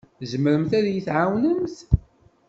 [0.19, 1.77] Tzemremt ad iyi-tɛawnemt?